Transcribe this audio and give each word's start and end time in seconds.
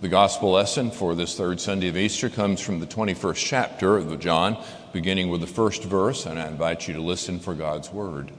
The 0.00 0.08
gospel 0.08 0.50
lesson 0.50 0.90
for 0.90 1.14
this 1.14 1.36
third 1.36 1.60
Sunday 1.60 1.88
of 1.88 1.96
Easter 1.96 2.28
comes 2.28 2.60
from 2.60 2.80
the 2.80 2.86
21st 2.86 3.36
chapter 3.36 3.96
of 3.96 4.18
John, 4.18 4.62
beginning 4.92 5.30
with 5.30 5.40
the 5.40 5.46
first 5.46 5.84
verse, 5.84 6.26
and 6.26 6.38
I 6.38 6.48
invite 6.48 6.88
you 6.88 6.94
to 6.94 7.00
listen 7.00 7.38
for 7.38 7.54
God's 7.54 7.90
word. 7.90 8.32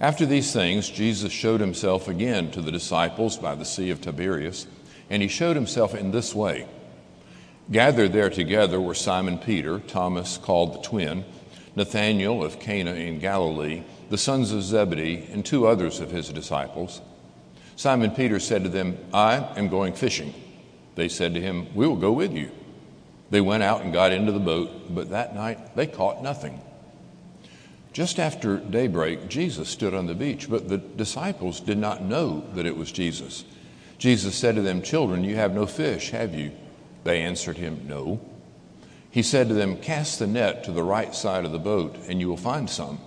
After 0.00 0.24
these 0.24 0.52
things, 0.52 0.88
Jesus 0.88 1.30
showed 1.30 1.60
himself 1.60 2.08
again 2.08 2.50
to 2.52 2.62
the 2.62 2.72
disciples 2.72 3.36
by 3.36 3.54
the 3.54 3.66
Sea 3.66 3.90
of 3.90 4.00
Tiberias, 4.00 4.66
and 5.10 5.22
he 5.22 5.28
showed 5.28 5.56
himself 5.56 5.94
in 5.94 6.10
this 6.10 6.34
way. 6.34 6.66
Gathered 7.70 8.14
there 8.14 8.30
together 8.30 8.80
were 8.80 8.94
Simon 8.94 9.38
Peter, 9.38 9.78
Thomas 9.80 10.38
called 10.38 10.74
the 10.74 10.82
twin, 10.82 11.24
Nathanael 11.76 12.42
of 12.42 12.58
Cana 12.58 12.94
in 12.94 13.20
Galilee, 13.20 13.82
the 14.08 14.18
sons 14.18 14.52
of 14.52 14.62
Zebedee, 14.62 15.28
and 15.30 15.44
two 15.44 15.66
others 15.66 16.00
of 16.00 16.10
his 16.10 16.30
disciples. 16.30 17.02
Simon 17.76 18.10
Peter 18.10 18.40
said 18.40 18.64
to 18.64 18.70
them, 18.70 18.96
I 19.12 19.36
am 19.56 19.68
going 19.68 19.92
fishing. 19.92 20.32
They 20.96 21.08
said 21.08 21.34
to 21.34 21.40
him, 21.40 21.72
We 21.74 21.86
will 21.86 21.96
go 21.96 22.12
with 22.12 22.32
you. 22.32 22.50
They 23.30 23.40
went 23.40 23.62
out 23.62 23.82
and 23.82 23.92
got 23.92 24.12
into 24.12 24.32
the 24.32 24.40
boat, 24.40 24.94
but 24.94 25.10
that 25.10 25.34
night 25.34 25.76
they 25.76 25.86
caught 25.86 26.22
nothing. 26.22 26.60
Just 27.92 28.18
after 28.18 28.58
daybreak, 28.58 29.28
Jesus 29.28 29.68
stood 29.68 29.94
on 29.94 30.06
the 30.06 30.14
beach, 30.14 30.50
but 30.50 30.68
the 30.68 30.78
disciples 30.78 31.60
did 31.60 31.78
not 31.78 32.02
know 32.02 32.44
that 32.54 32.66
it 32.66 32.76
was 32.76 32.92
Jesus. 32.92 33.44
Jesus 33.98 34.34
said 34.34 34.54
to 34.56 34.62
them, 34.62 34.82
Children, 34.82 35.24
you 35.24 35.36
have 35.36 35.54
no 35.54 35.66
fish, 35.66 36.10
have 36.10 36.34
you? 36.34 36.52
They 37.04 37.22
answered 37.22 37.56
him, 37.56 37.86
No. 37.86 38.20
He 39.10 39.22
said 39.22 39.48
to 39.48 39.54
them, 39.54 39.78
Cast 39.78 40.18
the 40.18 40.26
net 40.26 40.64
to 40.64 40.72
the 40.72 40.82
right 40.82 41.14
side 41.14 41.44
of 41.44 41.52
the 41.52 41.58
boat, 41.58 41.96
and 42.08 42.20
you 42.20 42.28
will 42.28 42.36
find 42.36 42.68
some. 42.68 42.98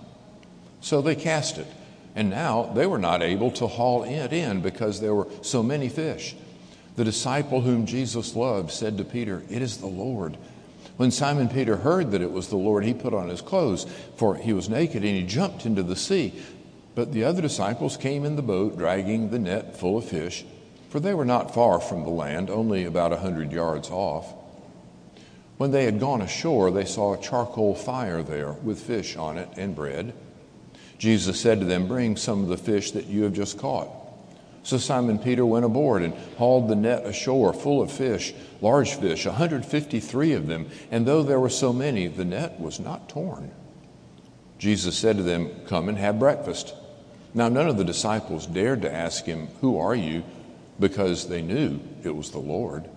So 0.80 1.00
they 1.00 1.14
cast 1.14 1.58
it, 1.58 1.68
and 2.16 2.30
now 2.30 2.72
they 2.74 2.86
were 2.86 2.98
not 2.98 3.22
able 3.22 3.52
to 3.52 3.68
haul 3.68 4.02
it 4.02 4.32
in 4.32 4.60
because 4.60 5.00
there 5.00 5.14
were 5.14 5.28
so 5.42 5.62
many 5.62 5.88
fish. 5.88 6.34
The 6.96 7.04
disciple 7.04 7.60
whom 7.60 7.86
Jesus 7.86 8.34
loved 8.36 8.70
said 8.70 8.98
to 8.98 9.04
Peter, 9.04 9.42
It 9.48 9.62
is 9.62 9.78
the 9.78 9.86
Lord. 9.86 10.36
When 10.96 11.10
Simon 11.10 11.48
Peter 11.48 11.76
heard 11.76 12.10
that 12.10 12.20
it 12.20 12.32
was 12.32 12.48
the 12.48 12.56
Lord, 12.56 12.84
he 12.84 12.92
put 12.92 13.14
on 13.14 13.28
his 13.28 13.40
clothes, 13.40 13.86
for 14.16 14.36
he 14.36 14.52
was 14.52 14.68
naked, 14.68 15.02
and 15.02 15.16
he 15.16 15.22
jumped 15.24 15.64
into 15.64 15.82
the 15.82 15.96
sea. 15.96 16.34
But 16.94 17.12
the 17.12 17.24
other 17.24 17.40
disciples 17.40 17.96
came 17.96 18.24
in 18.24 18.36
the 18.36 18.42
boat, 18.42 18.76
dragging 18.76 19.30
the 19.30 19.38
net 19.38 19.78
full 19.78 19.98
of 19.98 20.04
fish, 20.04 20.44
for 20.90 21.00
they 21.00 21.14
were 21.14 21.24
not 21.24 21.54
far 21.54 21.80
from 21.80 22.02
the 22.02 22.10
land, 22.10 22.50
only 22.50 22.84
about 22.84 23.12
a 23.12 23.18
hundred 23.18 23.52
yards 23.52 23.88
off. 23.90 24.34
When 25.56 25.70
they 25.70 25.84
had 25.84 26.00
gone 26.00 26.20
ashore, 26.20 26.70
they 26.70 26.84
saw 26.84 27.14
a 27.14 27.20
charcoal 27.22 27.74
fire 27.74 28.22
there 28.22 28.52
with 28.52 28.80
fish 28.80 29.16
on 29.16 29.38
it 29.38 29.48
and 29.56 29.74
bread. 29.74 30.12
Jesus 30.98 31.40
said 31.40 31.60
to 31.60 31.66
them, 31.66 31.86
Bring 31.86 32.16
some 32.16 32.42
of 32.42 32.48
the 32.48 32.56
fish 32.56 32.90
that 32.92 33.06
you 33.06 33.22
have 33.22 33.32
just 33.32 33.58
caught. 33.58 33.88
So 34.70 34.78
Simon 34.78 35.18
Peter 35.18 35.44
went 35.44 35.64
aboard 35.64 36.00
and 36.02 36.14
hauled 36.38 36.68
the 36.68 36.76
net 36.76 37.04
ashore 37.04 37.52
full 37.52 37.82
of 37.82 37.90
fish, 37.90 38.32
large 38.60 38.94
fish, 38.94 39.26
153 39.26 40.32
of 40.34 40.46
them, 40.46 40.68
and 40.92 41.04
though 41.04 41.24
there 41.24 41.40
were 41.40 41.50
so 41.50 41.72
many, 41.72 42.06
the 42.06 42.24
net 42.24 42.60
was 42.60 42.78
not 42.78 43.08
torn. 43.08 43.50
Jesus 44.58 44.96
said 44.96 45.16
to 45.16 45.24
them, 45.24 45.50
Come 45.66 45.88
and 45.88 45.98
have 45.98 46.20
breakfast. 46.20 46.72
Now 47.34 47.48
none 47.48 47.66
of 47.66 47.78
the 47.78 47.84
disciples 47.84 48.46
dared 48.46 48.82
to 48.82 48.94
ask 48.94 49.24
him, 49.24 49.48
Who 49.60 49.76
are 49.76 49.96
you? 49.96 50.22
because 50.78 51.26
they 51.26 51.42
knew 51.42 51.80
it 52.04 52.14
was 52.14 52.30
the 52.30 52.38
Lord. 52.38 52.88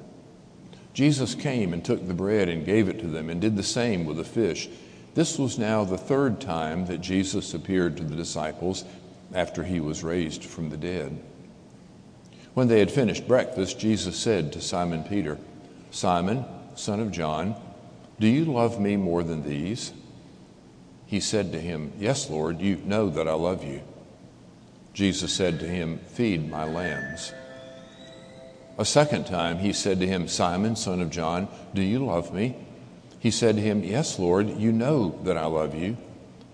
Jesus 0.93 1.33
came 1.33 1.73
and 1.73 1.83
took 1.83 2.07
the 2.07 2.13
bread 2.13 2.49
and 2.49 2.67
gave 2.67 2.87
it 2.87 2.99
to 2.99 3.07
them 3.07 3.31
and 3.31 3.41
did 3.41 3.57
the 3.57 3.63
same 3.63 4.05
with 4.05 4.17
the 4.17 4.23
fish. 4.23 4.69
This 5.15 5.39
was 5.39 5.57
now 5.57 5.85
the 5.85 5.97
third 5.97 6.39
time 6.39 6.85
that 6.85 7.01
Jesus 7.01 7.55
appeared 7.55 7.97
to 7.97 8.03
the 8.03 8.15
disciples 8.15 8.85
after 9.33 9.63
he 9.63 9.79
was 9.79 10.03
raised 10.03 10.43
from 10.43 10.69
the 10.69 10.77
dead. 10.77 11.19
When 12.53 12.67
they 12.67 12.79
had 12.79 12.91
finished 12.91 13.27
breakfast, 13.27 13.79
Jesus 13.79 14.15
said 14.15 14.53
to 14.53 14.61
Simon 14.61 15.03
Peter, 15.03 15.37
Simon, 15.91 16.45
son 16.75 16.99
of 16.99 17.11
John, 17.11 17.55
do 18.19 18.27
you 18.27 18.45
love 18.45 18.79
me 18.79 18.95
more 18.95 19.23
than 19.23 19.43
these? 19.43 19.91
He 21.05 21.19
said 21.19 21.51
to 21.51 21.59
him, 21.59 21.91
Yes, 21.99 22.29
Lord, 22.29 22.61
you 22.61 22.77
know 22.77 23.09
that 23.09 23.27
I 23.27 23.33
love 23.33 23.63
you. 23.63 23.81
Jesus 24.93 25.33
said 25.33 25.59
to 25.59 25.67
him, 25.67 25.97
Feed 26.07 26.49
my 26.49 26.63
lambs. 26.63 27.33
A 28.77 28.85
second 28.85 29.25
time 29.25 29.59
he 29.59 29.73
said 29.73 29.99
to 29.99 30.07
him, 30.07 30.27
Simon, 30.27 30.75
son 30.75 31.01
of 31.01 31.09
John, 31.09 31.47
do 31.73 31.81
you 31.81 32.05
love 32.05 32.33
me? 32.33 32.55
He 33.19 33.31
said 33.31 33.55
to 33.55 33.61
him, 33.61 33.83
Yes, 33.83 34.19
Lord, 34.19 34.49
you 34.49 34.71
know 34.71 35.19
that 35.23 35.37
I 35.37 35.45
love 35.45 35.75
you. 35.75 35.97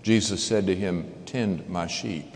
Jesus 0.02 0.42
said 0.42 0.66
to 0.66 0.74
him, 0.74 1.12
Tend 1.26 1.68
my 1.68 1.86
sheep. 1.86 2.34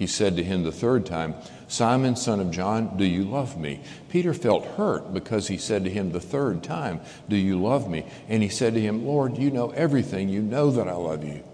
He 0.00 0.06
said 0.06 0.34
to 0.36 0.42
him 0.42 0.62
the 0.62 0.72
third 0.72 1.04
time, 1.04 1.34
Simon, 1.68 2.16
son 2.16 2.40
of 2.40 2.50
John, 2.50 2.96
do 2.96 3.04
you 3.04 3.22
love 3.22 3.60
me? 3.60 3.82
Peter 4.08 4.32
felt 4.32 4.64
hurt 4.64 5.12
because 5.12 5.48
he 5.48 5.58
said 5.58 5.84
to 5.84 5.90
him 5.90 6.10
the 6.10 6.20
third 6.22 6.62
time, 6.62 7.02
Do 7.28 7.36
you 7.36 7.60
love 7.60 7.86
me? 7.86 8.06
And 8.26 8.42
he 8.42 8.48
said 8.48 8.72
to 8.72 8.80
him, 8.80 9.04
Lord, 9.06 9.36
you 9.36 9.50
know 9.50 9.72
everything. 9.72 10.30
You 10.30 10.40
know 10.40 10.70
that 10.70 10.88
I 10.88 10.94
love 10.94 11.22
you. 11.22 11.44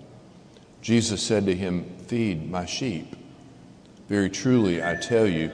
Jesus 0.81 1.21
said 1.25 1.45
to 1.47 1.57
him, 1.57 1.87
Feed 2.07 2.49
my 2.49 2.67
sheep. 2.67 3.17
Very 4.09 4.31
truly, 4.31 4.81
I 4.81 4.95
tell 4.95 5.27
you, 5.27 5.51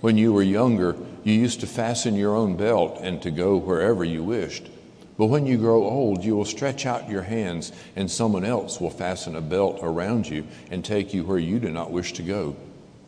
when 0.00 0.16
you 0.16 0.32
were 0.32 0.44
younger, 0.44 0.94
you 1.24 1.32
used 1.32 1.58
to 1.62 1.66
fasten 1.66 2.14
your 2.14 2.36
own 2.36 2.56
belt 2.56 3.00
and 3.00 3.20
to 3.22 3.32
go 3.32 3.56
wherever 3.56 4.04
you 4.04 4.22
wished. 4.22 4.68
But 5.20 5.26
when 5.26 5.44
you 5.44 5.58
grow 5.58 5.84
old, 5.84 6.24
you 6.24 6.34
will 6.34 6.46
stretch 6.46 6.86
out 6.86 7.10
your 7.10 7.20
hands, 7.20 7.72
and 7.94 8.10
someone 8.10 8.42
else 8.42 8.80
will 8.80 8.88
fasten 8.88 9.36
a 9.36 9.42
belt 9.42 9.80
around 9.82 10.26
you 10.26 10.46
and 10.70 10.82
take 10.82 11.12
you 11.12 11.24
where 11.24 11.36
you 11.36 11.58
do 11.58 11.68
not 11.68 11.90
wish 11.90 12.14
to 12.14 12.22
go. 12.22 12.56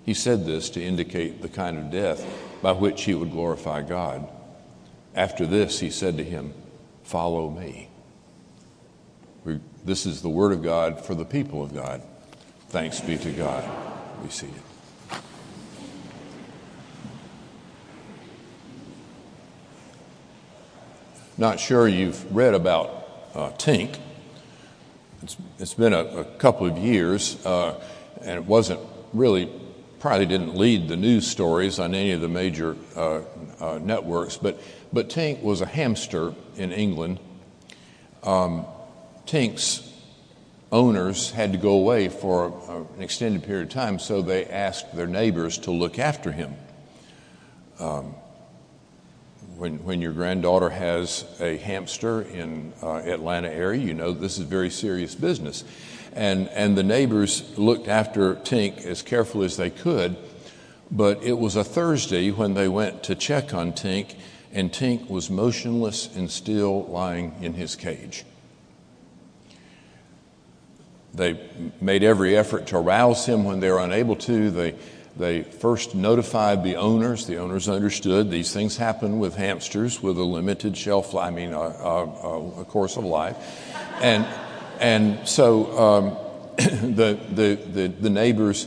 He 0.04 0.12
said 0.12 0.44
this 0.44 0.68
to 0.70 0.82
indicate 0.82 1.40
the 1.40 1.48
kind 1.48 1.78
of 1.78 1.90
death 1.90 2.22
by 2.60 2.72
which 2.72 3.04
he 3.04 3.14
would 3.14 3.30
glorify 3.30 3.80
God. 3.80 4.28
After 5.14 5.46
this, 5.46 5.80
he 5.80 5.88
said 5.88 6.18
to 6.18 6.22
him, 6.22 6.52
Follow 7.02 7.48
me. 7.48 7.88
We, 9.46 9.60
this 9.82 10.04
is 10.04 10.20
the 10.20 10.28
word 10.28 10.52
of 10.52 10.62
God 10.62 11.02
for 11.02 11.14
the 11.14 11.24
people 11.24 11.62
of 11.62 11.72
God. 11.72 12.02
Thanks 12.68 13.00
be 13.00 13.16
to 13.16 13.30
God. 13.30 13.64
Be 14.22 14.28
seated. 14.28 14.60
Not 21.38 21.59
sure 21.59 21.88
you've 21.88 22.34
read 22.34 22.54
about 22.54 23.09
uh, 23.34 23.50
Tink. 23.53 23.98
It's, 25.22 25.37
it's 25.59 25.75
been 25.75 25.94
a, 25.94 26.04
a 26.04 26.25
couple 26.25 26.66
of 26.66 26.76
years, 26.76 27.44
uh, 27.47 27.81
and 28.20 28.31
it 28.31 28.44
wasn't 28.44 28.81
really 29.12 29.50
probably 29.98 30.26
didn't 30.26 30.56
lead 30.56 30.88
the 30.88 30.97
news 30.97 31.26
stories 31.26 31.78
on 31.78 31.94
any 31.94 32.10
of 32.10 32.21
the 32.21 32.28
major 32.28 32.76
uh, 32.97 33.22
uh, 33.60 33.78
networks, 33.81 34.37
but, 34.37 34.60
but 34.92 35.09
Tink 35.09 35.41
was 35.42 35.60
a 35.60 35.66
hamster 35.66 36.34
in 36.56 36.72
England. 36.72 37.21
Um, 38.25 38.66
Tink's 39.25 39.88
owners 40.72 41.31
had 41.31 41.53
to 41.53 41.59
go 41.59 41.75
away 41.75 42.09
for 42.09 42.48
a, 42.69 42.97
an 42.97 43.03
extended 43.03 43.44
period 43.44 43.69
of 43.69 43.72
time, 43.72 43.98
so 44.00 44.22
they 44.22 44.44
asked 44.47 44.94
their 44.94 45.06
neighbors 45.06 45.56
to 45.59 45.71
look 45.71 45.98
after 46.00 46.32
him. 46.32 46.56
Um, 47.78 48.16
when, 49.62 49.84
when 49.84 50.02
your 50.02 50.12
granddaughter 50.12 50.70
has 50.70 51.24
a 51.40 51.56
hamster 51.56 52.22
in 52.22 52.72
uh, 52.82 52.96
Atlanta 52.96 53.48
area, 53.48 53.80
you 53.80 53.94
know 53.94 54.10
this 54.10 54.36
is 54.36 54.44
very 54.44 54.70
serious 54.70 55.14
business 55.14 55.62
and, 56.14 56.48
and 56.48 56.76
the 56.76 56.82
neighbors 56.82 57.56
looked 57.56 57.88
after 57.88 58.34
Tink 58.34 58.84
as 58.84 59.02
carefully 59.02 59.46
as 59.46 59.56
they 59.56 59.70
could. 59.70 60.16
But 60.90 61.22
it 61.22 61.38
was 61.38 61.56
a 61.56 61.64
Thursday 61.64 62.30
when 62.30 62.54
they 62.54 62.68
went 62.68 63.04
to 63.04 63.14
check 63.14 63.54
on 63.54 63.72
Tink, 63.72 64.14
and 64.52 64.70
Tink 64.70 65.08
was 65.08 65.30
motionless 65.30 66.14
and 66.14 66.30
still 66.30 66.84
lying 66.86 67.34
in 67.40 67.54
his 67.54 67.76
cage. 67.76 68.24
They 71.14 71.40
made 71.80 72.02
every 72.02 72.36
effort 72.36 72.66
to 72.68 72.78
arouse 72.78 73.26
him 73.26 73.44
when 73.44 73.60
they 73.60 73.70
were 73.70 73.78
unable 73.80 74.16
to. 74.16 74.50
They, 74.50 74.74
they 75.16 75.42
first 75.42 75.94
notified 75.94 76.64
the 76.64 76.76
owners. 76.76 77.26
The 77.26 77.36
owners 77.36 77.68
understood 77.68 78.30
these 78.30 78.52
things 78.52 78.76
happen 78.76 79.18
with 79.18 79.34
hamsters 79.34 80.03
with 80.03 80.16
a 80.18 80.24
limited 80.24 80.76
shelf, 80.76 81.14
I 81.14 81.30
mean, 81.30 81.53
a, 81.53 81.59
a, 81.59 82.60
a 82.60 82.64
course 82.64 82.97
of 82.97 83.04
life. 83.04 83.36
And 84.00 84.26
and 84.82 85.28
so 85.28 85.78
um, 85.78 86.16
the, 86.56 87.18
the, 87.30 87.54
the, 87.54 87.86
the, 87.86 88.10
neighbors 88.10 88.66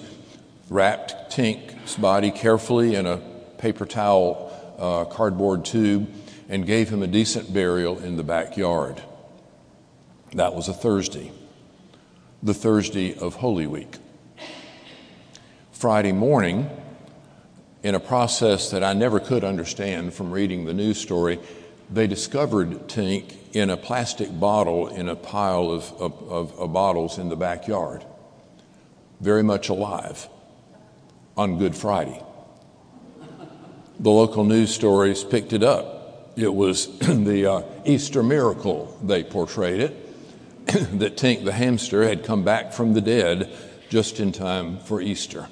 wrapped 0.69 1.31
Tink's 1.31 1.97
body 1.97 2.31
carefully 2.31 2.95
in 2.95 3.06
a 3.06 3.18
paper 3.57 3.86
towel 3.86 4.50
uh, 4.80 5.03
cardboard 5.06 5.65
tube 5.65 6.09
and 6.48 6.65
gave 6.65 6.88
him 6.88 7.03
a 7.03 7.07
decent 7.07 7.53
burial 7.53 8.00
in 8.00 8.15
the 8.15 8.24
backyard. 8.24 9.03
That 10.36 10.56
was 10.56 10.69
a 10.69 10.74
Thursday, 10.74 11.33
the 12.41 12.53
Thursday 12.53 13.13
of 13.18 13.36
Holy 13.36 13.68
Week. 13.68 13.98
Friday 15.75 16.13
morning, 16.13 16.69
in 17.83 17.95
a 17.95 18.00
process 18.00 18.72
that 18.72 18.81
I 18.81 18.94
never 18.94 19.19
could 19.19 19.44
understand 19.44 20.13
from 20.13 20.31
reading 20.31 20.63
the 20.63 20.74
news 20.74 20.98
story, 20.98 21.38
they 21.92 22.07
discovered 22.07 22.88
Tink 22.88 23.36
in 23.51 23.69
a 23.69 23.75
plastic 23.75 24.39
bottle 24.39 24.88
in 24.88 25.10
a 25.10 25.18
pile 25.18 25.69
of, 25.69 25.92
of, 26.00 26.57
of, 26.57 26.72
bottles 26.72 27.18
in 27.18 27.27
the 27.27 27.36
backyard, 27.36 28.06
very 29.19 29.44
much 29.44 29.68
alive 29.68 30.30
on 31.36 31.57
Good 31.57 31.75
Friday. 31.75 32.24
the 34.00 34.10
local 34.10 34.45
news 34.45 34.74
stories 34.74 35.25
picked 35.25 35.51
it 35.51 35.62
up. 35.62 36.31
It 36.38 36.54
was 36.54 36.98
the 37.00 37.51
uh, 37.51 37.62
Easter 37.83 38.24
miracle, 38.24 38.98
they 39.04 39.25
portrayed 39.25 39.81
it, 39.81 40.68
that 41.00 41.18
Tink 41.18 41.44
the 41.44 41.51
hamster 41.51 42.07
had 42.07 42.24
come 42.24 42.45
back 42.45 42.72
from 42.72 42.94
the 42.94 43.01
dead 43.01 43.51
just 43.89 44.22
in 44.22 44.31
time 44.31 44.80
for 44.80 45.01
Easter. 45.01 45.50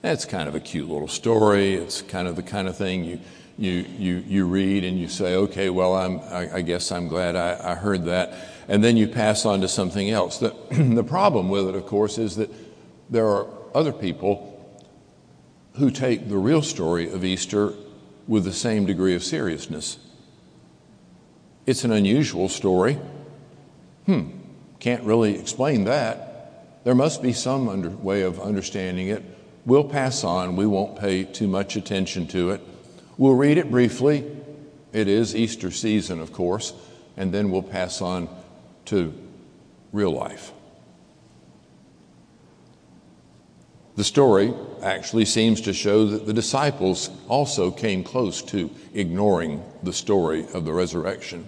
That's 0.00 0.24
kind 0.24 0.48
of 0.48 0.54
a 0.54 0.60
cute 0.60 0.88
little 0.88 1.08
story. 1.08 1.74
It's 1.74 2.02
kind 2.02 2.28
of 2.28 2.36
the 2.36 2.42
kind 2.42 2.68
of 2.68 2.76
thing 2.76 3.04
you, 3.04 3.20
you, 3.58 3.84
you, 3.98 4.24
you 4.26 4.46
read 4.46 4.84
and 4.84 4.98
you 4.98 5.08
say, 5.08 5.34
okay, 5.34 5.70
well, 5.70 5.94
I'm, 5.94 6.20
I, 6.20 6.56
I 6.56 6.62
guess 6.62 6.92
I'm 6.92 7.08
glad 7.08 7.34
I, 7.34 7.72
I 7.72 7.74
heard 7.74 8.04
that. 8.04 8.32
And 8.68 8.84
then 8.84 8.96
you 8.96 9.08
pass 9.08 9.44
on 9.44 9.60
to 9.62 9.68
something 9.68 10.08
else. 10.08 10.38
The, 10.38 10.54
the 10.70 11.02
problem 11.02 11.48
with 11.48 11.68
it, 11.68 11.74
of 11.74 11.86
course, 11.86 12.18
is 12.18 12.36
that 12.36 12.50
there 13.10 13.26
are 13.26 13.48
other 13.74 13.92
people 13.92 14.54
who 15.74 15.90
take 15.90 16.28
the 16.28 16.36
real 16.36 16.62
story 16.62 17.10
of 17.10 17.24
Easter 17.24 17.72
with 18.28 18.44
the 18.44 18.52
same 18.52 18.86
degree 18.86 19.16
of 19.16 19.24
seriousness. 19.24 19.98
It's 21.66 21.84
an 21.84 21.92
unusual 21.92 22.48
story. 22.48 22.98
Hmm, 24.06 24.28
can't 24.78 25.02
really 25.02 25.38
explain 25.38 25.84
that. 25.84 26.84
There 26.84 26.94
must 26.94 27.20
be 27.20 27.32
some 27.32 27.68
under, 27.68 27.90
way 27.90 28.22
of 28.22 28.40
understanding 28.40 29.08
it. 29.08 29.24
We'll 29.68 29.84
pass 29.84 30.24
on, 30.24 30.56
we 30.56 30.64
won't 30.64 30.98
pay 30.98 31.24
too 31.24 31.46
much 31.46 31.76
attention 31.76 32.26
to 32.28 32.52
it. 32.52 32.62
We'll 33.18 33.34
read 33.34 33.58
it 33.58 33.70
briefly. 33.70 34.24
It 34.94 35.08
is 35.08 35.36
Easter 35.36 35.70
season, 35.70 36.20
of 36.20 36.32
course, 36.32 36.72
and 37.18 37.34
then 37.34 37.50
we'll 37.50 37.62
pass 37.62 38.00
on 38.00 38.30
to 38.86 39.12
real 39.92 40.10
life. 40.10 40.52
The 43.96 44.04
story 44.04 44.54
actually 44.82 45.26
seems 45.26 45.60
to 45.60 45.74
show 45.74 46.06
that 46.06 46.24
the 46.24 46.32
disciples 46.32 47.10
also 47.28 47.70
came 47.70 48.02
close 48.02 48.40
to 48.44 48.70
ignoring 48.94 49.62
the 49.82 49.92
story 49.92 50.46
of 50.54 50.64
the 50.64 50.72
resurrection. 50.72 51.46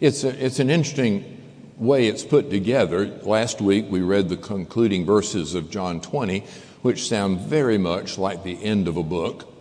It's, 0.00 0.24
a, 0.24 0.44
it's 0.44 0.58
an 0.58 0.70
interesting 0.70 1.40
way 1.78 2.08
it's 2.08 2.24
put 2.24 2.50
together. 2.50 3.06
Last 3.22 3.60
week 3.60 3.86
we 3.88 4.00
read 4.00 4.28
the 4.28 4.36
concluding 4.36 5.04
verses 5.04 5.54
of 5.54 5.70
John 5.70 6.00
20, 6.00 6.44
which 6.82 7.08
sound 7.08 7.40
very 7.40 7.78
much 7.78 8.18
like 8.18 8.42
the 8.42 8.62
end 8.62 8.88
of 8.88 8.96
a 8.96 9.02
book. 9.02 9.54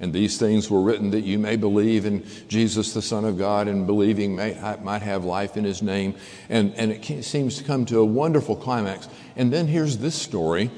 And 0.00 0.12
these 0.12 0.38
things 0.38 0.70
were 0.70 0.80
written 0.80 1.10
that 1.10 1.22
you 1.22 1.38
may 1.38 1.56
believe 1.56 2.04
in 2.04 2.24
Jesus, 2.48 2.94
the 2.94 3.02
Son 3.02 3.24
of 3.24 3.36
God, 3.36 3.66
and 3.66 3.86
believing 3.86 4.36
may, 4.36 4.56
might 4.82 5.02
have 5.02 5.24
life 5.24 5.56
in 5.56 5.64
His 5.64 5.82
name. 5.82 6.14
And, 6.48 6.72
and 6.76 6.92
it 6.92 7.24
seems 7.24 7.58
to 7.58 7.64
come 7.64 7.84
to 7.86 7.98
a 7.98 8.04
wonderful 8.04 8.54
climax. 8.54 9.08
And 9.34 9.52
then 9.52 9.66
here's 9.66 9.98
this 9.98 10.14
story, 10.14 10.70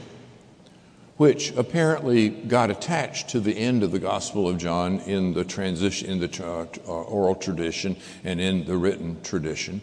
which 1.18 1.54
apparently 1.54 2.30
got 2.30 2.70
attached 2.70 3.28
to 3.30 3.40
the 3.40 3.52
end 3.52 3.82
of 3.82 3.92
the 3.92 3.98
Gospel 3.98 4.48
of 4.48 4.56
John 4.56 5.00
in 5.00 5.34
the 5.34 5.44
transition, 5.44 6.08
in 6.08 6.18
the 6.18 6.70
uh, 6.88 6.90
oral 6.90 7.34
tradition 7.34 7.96
and 8.24 8.40
in 8.40 8.64
the 8.64 8.78
written 8.78 9.20
tradition. 9.22 9.82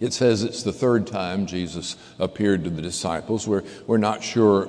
It 0.00 0.12
says 0.12 0.42
it's 0.42 0.62
the 0.62 0.72
third 0.72 1.06
time 1.06 1.46
Jesus 1.46 1.96
appeared 2.18 2.64
to 2.64 2.70
the 2.70 2.82
disciples. 2.82 3.48
We're, 3.48 3.64
we're 3.86 3.98
not 3.98 4.22
sure, 4.22 4.68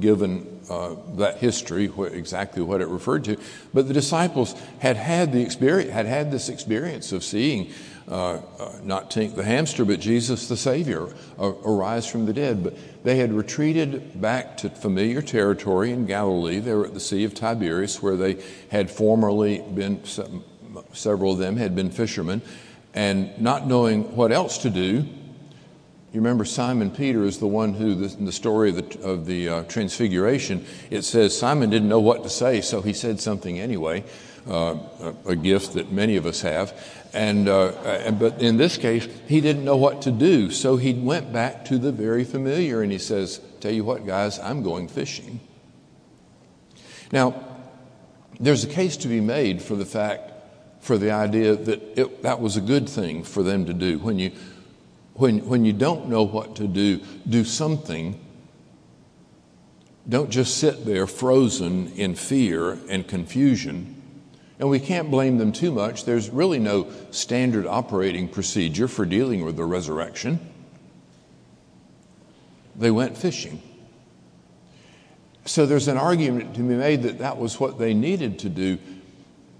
given 0.00 0.60
uh, 0.70 0.96
that 1.16 1.38
history, 1.38 1.90
exactly 2.12 2.62
what 2.62 2.80
it 2.80 2.88
referred 2.88 3.24
to. 3.24 3.36
But 3.74 3.88
the 3.88 3.94
disciples 3.94 4.54
had 4.78 4.96
had 4.96 5.32
the 5.32 5.42
experience, 5.42 5.90
had 5.90 6.06
had 6.06 6.30
this 6.30 6.48
experience 6.48 7.12
of 7.12 7.22
seeing 7.22 7.70
uh, 8.08 8.40
uh, 8.58 8.72
not 8.82 9.10
Tink 9.10 9.34
the 9.34 9.44
hamster, 9.44 9.84
but 9.84 10.00
Jesus 10.00 10.48
the 10.48 10.56
Savior 10.56 11.08
arise 11.38 12.06
from 12.06 12.26
the 12.26 12.32
dead. 12.32 12.64
But 12.64 12.74
they 13.04 13.16
had 13.16 13.32
retreated 13.32 14.20
back 14.20 14.56
to 14.58 14.70
familiar 14.70 15.22
territory 15.22 15.92
in 15.92 16.06
Galilee. 16.06 16.58
They 16.58 16.74
were 16.74 16.86
at 16.86 16.94
the 16.94 17.00
Sea 17.00 17.24
of 17.24 17.34
Tiberias, 17.34 18.02
where 18.02 18.16
they 18.16 18.42
had 18.70 18.90
formerly 18.90 19.62
been. 19.74 20.02
Several 20.94 21.32
of 21.32 21.38
them 21.38 21.56
had 21.56 21.76
been 21.76 21.90
fishermen, 21.90 22.40
and 22.94 23.40
not 23.40 23.66
knowing 23.66 24.14
what 24.16 24.32
else 24.32 24.58
to 24.58 24.70
do, 24.70 25.06
you 26.12 26.20
remember 26.20 26.44
Simon 26.44 26.90
Peter 26.90 27.24
is 27.24 27.38
the 27.38 27.46
one 27.46 27.72
who, 27.72 27.92
in 28.04 28.26
the 28.26 28.32
story 28.32 28.68
of 28.68 28.76
the, 28.76 29.00
of 29.02 29.24
the 29.24 29.48
uh, 29.48 29.62
Transfiguration, 29.64 30.66
it 30.90 31.02
says 31.02 31.36
Simon 31.36 31.70
didn't 31.70 31.88
know 31.88 32.00
what 32.00 32.22
to 32.24 32.28
say, 32.28 32.60
so 32.60 32.82
he 32.82 32.92
said 32.92 33.18
something 33.18 33.58
anyway, 33.58 34.04
uh, 34.46 34.76
a, 35.24 35.34
gift 35.34 35.72
that 35.72 35.90
many 35.90 36.16
of 36.16 36.26
us 36.26 36.42
have. 36.42 36.78
And, 37.14 37.48
uh, 37.48 38.10
but 38.18 38.42
in 38.42 38.58
this 38.58 38.76
case, 38.76 39.08
he 39.26 39.40
didn't 39.40 39.64
know 39.64 39.78
what 39.78 40.02
to 40.02 40.10
do, 40.10 40.50
so 40.50 40.76
he 40.76 40.92
went 40.92 41.32
back 41.32 41.64
to 41.66 41.78
the 41.78 41.92
very 41.92 42.24
familiar 42.24 42.82
and 42.82 42.92
he 42.92 42.98
says, 42.98 43.40
Tell 43.60 43.72
you 43.72 43.84
what, 43.84 44.06
guys, 44.06 44.38
I'm 44.38 44.62
going 44.62 44.88
fishing. 44.88 45.40
Now, 47.10 47.42
there's 48.38 48.64
a 48.64 48.68
case 48.68 48.98
to 48.98 49.08
be 49.08 49.20
made 49.20 49.62
for 49.62 49.76
the 49.76 49.86
fact, 49.86 50.31
for 50.82 50.98
the 50.98 51.12
idea 51.12 51.54
that 51.54 51.98
it, 51.98 52.22
that 52.22 52.40
was 52.40 52.56
a 52.56 52.60
good 52.60 52.88
thing 52.88 53.22
for 53.22 53.42
them 53.42 53.64
to 53.64 53.72
do. 53.72 53.98
When 53.98 54.18
you 54.18 54.32
when, 55.14 55.46
when 55.46 55.64
you 55.64 55.72
don't 55.72 56.08
know 56.08 56.22
what 56.22 56.56
to 56.56 56.66
do, 56.66 57.00
do 57.28 57.44
something. 57.44 58.18
Don't 60.08 60.30
just 60.30 60.56
sit 60.56 60.84
there 60.84 61.06
frozen 61.06 61.92
in 61.92 62.14
fear 62.14 62.78
and 62.88 63.06
confusion. 63.06 64.02
And 64.58 64.68
we 64.70 64.80
can't 64.80 65.10
blame 65.10 65.38
them 65.38 65.52
too 65.52 65.70
much. 65.70 66.04
There's 66.04 66.30
really 66.30 66.58
no 66.58 66.90
standard 67.10 67.66
operating 67.66 68.26
procedure 68.26 68.88
for 68.88 69.04
dealing 69.04 69.44
with 69.44 69.56
the 69.56 69.64
resurrection. 69.64 70.40
They 72.74 72.90
went 72.90 73.16
fishing. 73.16 73.62
So 75.44 75.66
there's 75.66 75.88
an 75.88 75.98
argument 75.98 76.54
to 76.54 76.60
be 76.60 76.74
made 76.74 77.02
that 77.02 77.18
that 77.18 77.36
was 77.36 77.60
what 77.60 77.78
they 77.78 77.92
needed 77.92 78.38
to 78.40 78.48
do 78.48 78.78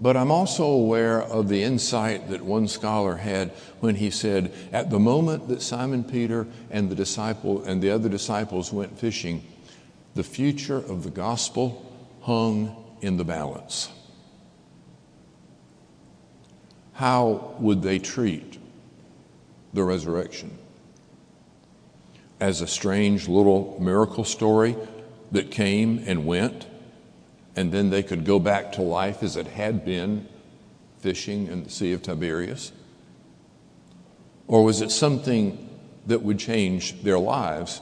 but 0.03 0.17
I'm 0.17 0.31
also 0.31 0.65
aware 0.65 1.21
of 1.21 1.47
the 1.47 1.63
insight 1.63 2.29
that 2.29 2.41
one 2.41 2.67
scholar 2.67 3.15
had 3.15 3.51
when 3.79 3.95
he 3.95 4.09
said, 4.09 4.51
at 4.73 4.89
the 4.89 4.99
moment 4.99 5.47
that 5.47 5.61
Simon 5.61 6.03
Peter 6.03 6.45
and 6.69 6.89
the 6.89 6.95
disciple 6.95 7.63
and 7.63 7.81
the 7.81 7.89
other 7.89 8.09
disciples 8.09 8.73
went 8.73 8.99
fishing, 8.99 9.41
the 10.13 10.23
future 10.23 10.75
of 10.75 11.05
the 11.05 11.09
gospel 11.09 11.89
hung 12.19 12.75
in 12.99 13.15
the 13.15 13.23
balance. 13.23 13.89
How 16.91 17.55
would 17.59 17.81
they 17.81 17.97
treat 17.97 18.59
the 19.73 19.83
resurrection? 19.83 20.57
As 22.41 22.59
a 22.59 22.67
strange 22.67 23.29
little 23.29 23.77
miracle 23.79 24.25
story 24.25 24.75
that 25.31 25.49
came 25.49 26.03
and 26.05 26.25
went? 26.25 26.67
And 27.55 27.71
then 27.71 27.89
they 27.89 28.03
could 28.03 28.25
go 28.25 28.39
back 28.39 28.71
to 28.73 28.81
life 28.81 29.23
as 29.23 29.37
it 29.37 29.47
had 29.47 29.85
been 29.85 30.27
fishing 30.99 31.47
in 31.47 31.63
the 31.63 31.69
Sea 31.69 31.93
of 31.93 32.01
Tiberias? 32.01 32.71
Or 34.47 34.63
was 34.63 34.81
it 34.81 34.91
something 34.91 35.69
that 36.07 36.21
would 36.21 36.39
change 36.39 37.01
their 37.03 37.19
lives 37.19 37.81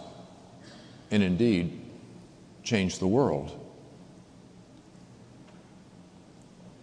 and 1.09 1.23
indeed 1.23 1.79
change 2.63 2.99
the 2.99 3.07
world? 3.07 3.57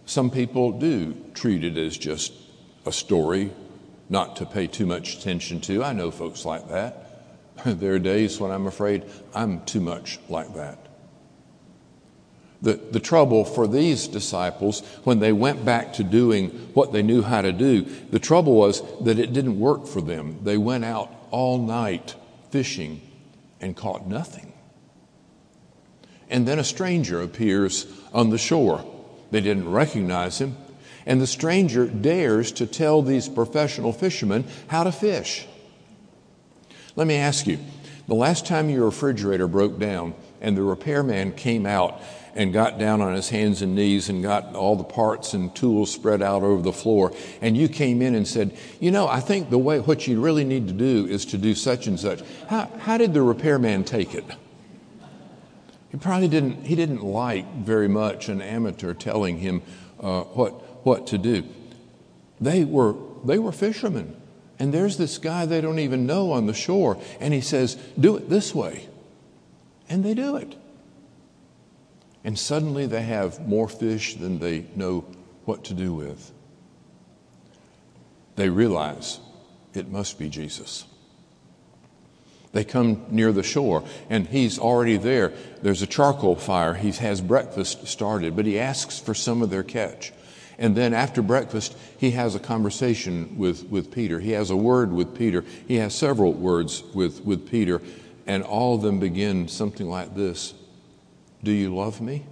Some 0.05 0.31
people 0.31 0.71
do 0.71 1.15
treat 1.33 1.63
it 1.63 1.77
as 1.77 1.95
just 1.97 2.33
a 2.85 2.91
story 2.91 3.51
not 4.09 4.37
to 4.37 4.45
pay 4.45 4.65
too 4.65 4.87
much 4.87 5.17
attention 5.17 5.61
to. 5.61 5.83
I 5.83 5.93
know 5.93 6.09
folks 6.09 6.45
like 6.45 6.67
that. 6.69 7.05
There 7.65 7.93
are 7.93 7.99
days 7.99 8.39
when 8.39 8.51
I'm 8.51 8.67
afraid 8.67 9.03
I'm 9.35 9.63
too 9.65 9.81
much 9.81 10.17
like 10.29 10.53
that. 10.55 10.88
The, 12.61 12.73
the 12.73 12.99
trouble 12.99 13.45
for 13.45 13.67
these 13.67 14.07
disciples, 14.07 14.81
when 15.05 15.19
they 15.19 15.31
went 15.31 15.63
back 15.63 15.93
to 15.93 16.03
doing 16.03 16.49
what 16.73 16.91
they 16.91 17.01
knew 17.01 17.21
how 17.21 17.41
to 17.41 17.53
do, 17.53 17.83
the 17.83 18.19
trouble 18.19 18.55
was 18.55 18.83
that 19.01 19.17
it 19.17 19.31
didn't 19.31 19.59
work 19.59 19.87
for 19.87 20.01
them. 20.01 20.39
They 20.43 20.57
went 20.57 20.83
out 20.83 21.09
all 21.31 21.57
night 21.57 22.15
fishing 22.51 23.01
and 23.61 23.75
caught 23.75 24.07
nothing. 24.07 24.51
And 26.29 26.47
then 26.47 26.59
a 26.59 26.63
stranger 26.63 27.21
appears 27.21 27.85
on 28.13 28.29
the 28.29 28.37
shore. 28.37 28.85
They 29.31 29.41
didn't 29.41 29.71
recognize 29.71 30.39
him. 30.39 30.57
And 31.05 31.19
the 31.19 31.27
stranger 31.27 31.87
dares 31.87 32.51
to 32.53 32.67
tell 32.67 33.01
these 33.01 33.29
professional 33.29 33.93
fishermen 33.93 34.45
how 34.67 34.83
to 34.83 34.91
fish. 34.91 35.47
Let 36.95 37.07
me 37.07 37.15
ask 37.15 37.47
you 37.47 37.57
the 38.07 38.15
last 38.15 38.45
time 38.45 38.69
your 38.69 38.85
refrigerator 38.85 39.47
broke 39.47 39.79
down 39.79 40.13
and 40.41 40.55
the 40.55 40.63
repairman 40.63 41.33
came 41.33 41.65
out 41.65 42.01
and 42.35 42.53
got 42.53 42.77
down 42.77 43.01
on 43.01 43.13
his 43.13 43.29
hands 43.29 43.61
and 43.61 43.75
knees 43.75 44.09
and 44.09 44.23
got 44.23 44.55
all 44.55 44.75
the 44.75 44.83
parts 44.83 45.33
and 45.33 45.55
tools 45.55 45.91
spread 45.91 46.21
out 46.21 46.43
over 46.43 46.61
the 46.61 46.73
floor. 46.73 47.13
And 47.41 47.57
you 47.57 47.67
came 47.67 48.01
in 48.01 48.15
and 48.15 48.27
said, 48.27 48.57
You 48.79 48.91
know, 48.91 49.07
I 49.07 49.19
think 49.19 49.49
the 49.49 49.57
way 49.57 49.79
what 49.79 50.07
you 50.07 50.21
really 50.21 50.43
need 50.43 50.67
to 50.67 50.73
do 50.73 51.05
is 51.05 51.25
to 51.27 51.37
do 51.37 51.55
such 51.55 51.87
and 51.87 51.99
such. 51.99 52.21
How, 52.47 52.71
how 52.79 52.97
did 52.97 53.13
the 53.13 53.21
repairman 53.21 53.83
take 53.83 54.13
it? 54.13 54.25
He 55.91 55.97
probably 55.97 56.27
didn't, 56.27 56.65
he 56.65 56.75
didn't 56.75 57.03
like 57.03 57.51
very 57.55 57.87
much 57.87 58.29
an 58.29 58.41
amateur 58.41 58.93
telling 58.93 59.39
him 59.39 59.61
uh, 59.99 60.21
what, 60.21 60.85
what 60.85 61.07
to 61.07 61.17
do. 61.17 61.43
They 62.39 62.63
were, 62.63 62.95
they 63.25 63.39
were 63.39 63.51
fishermen. 63.51 64.15
And 64.59 64.73
there's 64.73 64.97
this 64.97 65.17
guy 65.17 65.45
they 65.45 65.61
don't 65.61 65.79
even 65.79 66.05
know 66.05 66.31
on 66.33 66.45
the 66.45 66.53
shore, 66.53 67.01
and 67.19 67.33
he 67.33 67.41
says, 67.41 67.75
Do 67.97 68.17
it 68.17 68.29
this 68.29 68.53
way. 68.53 68.87
And 69.87 70.03
they 70.03 70.13
do 70.13 70.35
it. 70.35 70.55
And 72.23 72.37
suddenly 72.37 72.85
they 72.85 73.03
have 73.03 73.47
more 73.47 73.69
fish 73.69 74.15
than 74.15 74.39
they 74.39 74.65
know 74.75 75.05
what 75.45 75.63
to 75.65 75.73
do 75.73 75.93
with. 75.93 76.31
They 78.35 78.49
realize 78.49 79.19
it 79.73 79.89
must 79.89 80.19
be 80.19 80.29
Jesus. 80.29 80.85
They 82.51 82.63
come 82.63 83.05
near 83.09 83.31
the 83.31 83.43
shore, 83.43 83.83
and 84.09 84.27
he's 84.27 84.57
already 84.57 84.97
there. 84.97 85.33
There's 85.61 85.81
a 85.81 85.87
charcoal 85.87 86.35
fire. 86.35 86.73
He 86.73 86.91
has 86.93 87.21
breakfast 87.21 87.87
started, 87.87 88.35
but 88.35 88.45
he 88.45 88.59
asks 88.59 88.99
for 88.99 89.13
some 89.13 89.41
of 89.41 89.49
their 89.49 89.63
catch. 89.63 90.11
And 90.57 90.75
then 90.75 90.93
after 90.93 91.21
breakfast, 91.21 91.77
he 91.97 92.11
has 92.11 92.35
a 92.35 92.39
conversation 92.39 93.37
with, 93.37 93.65
with 93.65 93.91
Peter. 93.91 94.19
He 94.19 94.31
has 94.31 94.49
a 94.49 94.57
word 94.57 94.91
with 94.91 95.15
Peter. 95.15 95.45
He 95.67 95.75
has 95.75 95.93
several 95.93 96.33
words 96.33 96.83
with, 96.93 97.23
with 97.23 97.49
Peter, 97.49 97.81
and 98.25 98.43
all 98.43 98.75
of 98.75 98.81
them 98.81 98.99
begin 98.99 99.47
something 99.47 99.87
like 99.87 100.15
this 100.15 100.53
Do 101.43 101.51
you 101.51 101.73
love 101.73 102.01
me? 102.01 102.25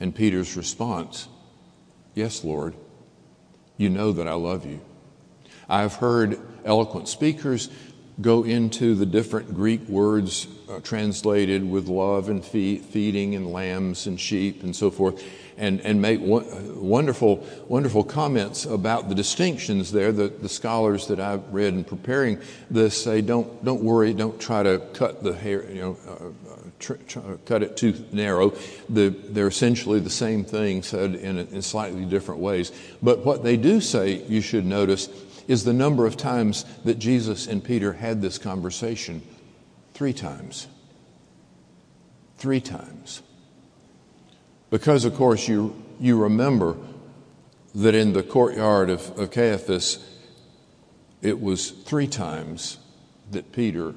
And 0.00 0.14
Peter's 0.14 0.56
response, 0.56 1.28
Yes, 2.14 2.44
Lord. 2.44 2.74
You 3.76 3.90
know 3.90 4.12
that 4.12 4.28
I 4.28 4.34
love 4.34 4.64
you. 4.66 4.80
I've 5.68 5.94
heard 5.94 6.38
eloquent 6.64 7.08
speakers 7.08 7.70
go 8.20 8.44
into 8.44 8.94
the 8.94 9.06
different 9.06 9.54
Greek 9.54 9.80
words 9.88 10.46
uh, 10.70 10.78
translated 10.80 11.68
with 11.68 11.88
love 11.88 12.28
and 12.28 12.44
feeding 12.44 13.34
and 13.34 13.52
lambs 13.52 14.06
and 14.06 14.20
sheep 14.20 14.62
and 14.62 14.74
so 14.74 14.90
forth, 14.90 15.24
and, 15.56 15.80
and 15.80 16.00
make 16.00 16.20
wonderful, 16.22 17.46
wonderful 17.68 18.04
comments 18.04 18.64
about 18.64 19.08
the 19.08 19.14
distinctions 19.14 19.92
there. 19.92 20.12
The, 20.12 20.28
the 20.28 20.48
scholars 20.48 21.06
that 21.08 21.20
I've 21.20 21.46
read 21.52 21.74
in 21.74 21.84
preparing 21.84 22.40
this 22.70 23.02
say, 23.02 23.20
don't, 23.20 23.64
don't 23.64 23.82
worry, 23.82 24.12
don't 24.12 24.40
try 24.40 24.62
to 24.62 24.80
cut 24.92 25.22
the 25.22 25.34
hair, 25.34 25.70
you 25.70 25.80
know, 25.80 25.96
uh, 26.08 26.54
tr- 26.78 26.94
tr- 26.94 27.20
cut 27.46 27.62
it 27.62 27.76
too 27.76 28.04
narrow. 28.12 28.50
The, 28.88 29.08
they're 29.08 29.48
essentially 29.48 30.00
the 30.00 30.10
same 30.10 30.44
thing 30.44 30.82
said 30.82 31.14
in, 31.14 31.38
in 31.38 31.62
slightly 31.62 32.04
different 32.04 32.40
ways. 32.40 32.72
But 33.02 33.24
what 33.24 33.42
they 33.42 33.56
do 33.56 33.80
say, 33.80 34.22
you 34.24 34.40
should 34.40 34.66
notice, 34.66 35.08
is 35.46 35.64
the 35.64 35.72
number 35.72 36.06
of 36.06 36.16
times 36.16 36.64
that 36.84 36.98
Jesus 36.98 37.46
and 37.46 37.62
Peter 37.62 37.92
had 37.92 38.22
this 38.22 38.38
conversation. 38.38 39.22
Three 39.92 40.12
times. 40.12 40.66
Three 42.38 42.60
times. 42.60 43.22
Because, 44.74 45.04
of 45.04 45.14
course, 45.14 45.46
you, 45.46 45.80
you 46.00 46.20
remember 46.20 46.76
that 47.76 47.94
in 47.94 48.12
the 48.12 48.24
courtyard 48.24 48.90
of, 48.90 49.16
of 49.16 49.30
Caiaphas, 49.30 50.04
it 51.22 51.40
was 51.40 51.70
three 51.70 52.08
times 52.08 52.78
that 53.30 53.52
Peter 53.52 53.94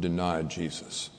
denied 0.00 0.48
Jesus. 0.48 1.10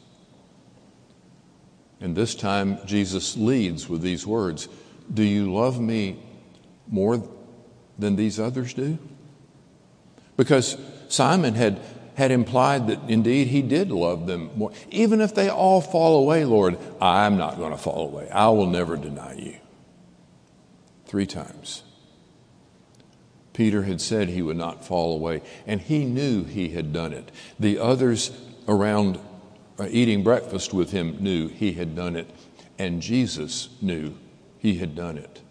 And 2.02 2.16
this 2.16 2.34
time, 2.34 2.80
Jesus 2.88 3.38
leads 3.38 3.88
with 3.88 4.02
these 4.02 4.26
words 4.26 4.68
Do 5.14 5.22
you 5.22 5.54
love 5.54 5.80
me 5.80 6.18
more 6.88 7.22
than 8.00 8.16
these 8.16 8.40
others 8.40 8.74
do? 8.74 8.98
Because 10.36 10.78
Simon 11.10 11.54
had, 11.54 11.80
had 12.16 12.32
implied 12.32 12.88
that 12.88 13.00
indeed 13.10 13.48
he 13.48 13.62
did 13.62 13.92
love 13.92 14.28
them 14.28 14.50
more. 14.56 14.72
Even 14.90 15.22
if 15.22 15.36
they 15.36 15.50
all 15.50 15.82
fall 15.82 16.22
away, 16.22 16.46
Lord, 16.46 16.78
I'm 17.02 17.38
not 17.38 17.58
going 17.58 17.72
to 17.72 17.78
fall 17.78 18.08
away. 18.08 18.30
I 18.30 18.50
will 18.50 18.68
never 18.68 18.98
deny 18.98 19.34
you. 19.36 19.58
Three 21.06 21.26
times. 21.26 21.84
Peter 23.54 23.84
had 23.84 24.02
said 24.02 24.28
he 24.28 24.42
would 24.42 24.58
not 24.58 24.84
fall 24.84 25.16
away, 25.16 25.42
and 25.66 25.80
he 25.80 26.04
knew 26.04 26.44
he 26.44 26.70
had 26.70 26.92
done 26.92 27.14
it. 27.14 27.32
The 27.58 27.80
others 27.80 28.32
around 28.68 29.18
uh, 29.80 29.88
eating 29.90 30.24
breakfast 30.24 30.74
with 30.74 30.92
him 30.92 31.18
knew 31.22 31.48
he 31.48 31.74
had 31.74 31.96
done 31.96 32.16
it, 32.16 32.30
and 32.78 33.02
Jesus 33.02 33.70
knew 33.82 34.16
he 34.58 34.76
had 34.76 34.96
done 34.96 35.18
it. 35.18 35.42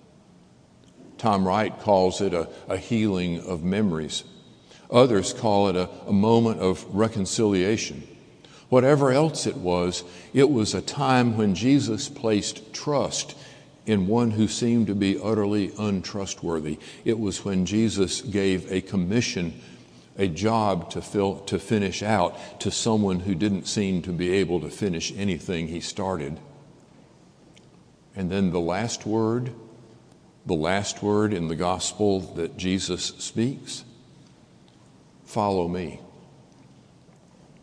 Tom 1.16 1.46
Wright 1.46 1.78
calls 1.80 2.20
it 2.20 2.34
a, 2.34 2.48
a 2.68 2.76
healing 2.76 3.40
of 3.40 3.64
memories. 3.64 4.24
Others 4.94 5.32
call 5.34 5.68
it 5.68 5.76
a, 5.76 5.90
a 6.06 6.12
moment 6.12 6.60
of 6.60 6.86
reconciliation. 6.94 8.06
Whatever 8.68 9.10
else 9.10 9.44
it 9.44 9.56
was, 9.56 10.04
it 10.32 10.48
was 10.48 10.72
a 10.72 10.80
time 10.80 11.36
when 11.36 11.56
Jesus 11.56 12.08
placed 12.08 12.72
trust 12.72 13.36
in 13.86 14.06
one 14.06 14.30
who 14.30 14.46
seemed 14.46 14.86
to 14.86 14.94
be 14.94 15.20
utterly 15.20 15.72
untrustworthy. 15.78 16.78
It 17.04 17.18
was 17.18 17.44
when 17.44 17.66
Jesus 17.66 18.22
gave 18.22 18.70
a 18.70 18.80
commission, 18.80 19.60
a 20.16 20.28
job 20.28 20.90
to, 20.90 21.02
fill, 21.02 21.40
to 21.40 21.58
finish 21.58 22.00
out 22.00 22.60
to 22.60 22.70
someone 22.70 23.20
who 23.20 23.34
didn't 23.34 23.66
seem 23.66 24.00
to 24.02 24.12
be 24.12 24.30
able 24.30 24.60
to 24.60 24.70
finish 24.70 25.12
anything 25.16 25.66
he 25.66 25.80
started. 25.80 26.38
And 28.14 28.30
then 28.30 28.52
the 28.52 28.60
last 28.60 29.06
word, 29.06 29.52
the 30.46 30.54
last 30.54 31.02
word 31.02 31.32
in 31.32 31.48
the 31.48 31.56
gospel 31.56 32.20
that 32.20 32.56
Jesus 32.56 33.06
speaks 33.18 33.84
Follow 35.34 35.66
me. 35.66 35.98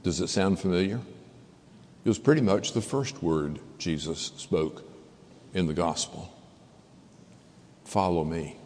Does 0.03 0.19
it 0.19 0.27
sound 0.27 0.59
familiar? 0.59 0.99
It 2.03 2.09
was 2.09 2.19
pretty 2.19 2.41
much 2.41 2.73
the 2.73 2.81
first 2.81 3.23
word 3.23 3.59
Jesus 3.77 4.33
spoke 4.35 4.83
in 5.53 5.67
the 5.67 5.73
gospel. 5.73 6.37
Follow 7.85 8.25
me. 8.25 8.57